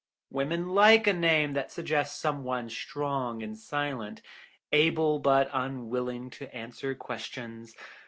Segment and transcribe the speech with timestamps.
[0.31, 4.23] "Women like a name that suggests some one strong and silent,
[4.71, 7.75] able but unwilling to answer questions.